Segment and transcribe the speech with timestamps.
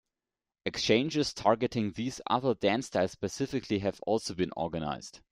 [0.65, 5.19] Exchanges targeting these other dance styles specifically have also been organized.